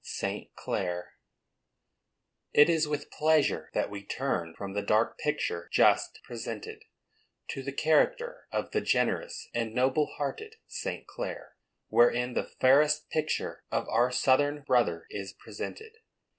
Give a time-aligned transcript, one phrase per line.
[0.03, 0.51] ST.
[0.55, 1.09] CLARE.
[2.53, 6.83] It is with pleasure that we turn from the dark picture just presented,
[7.49, 11.05] to the character of the generous and noble hearted St.
[11.05, 11.55] Clare,
[11.89, 15.91] wherein the fairest picture of our Southern brother is presented.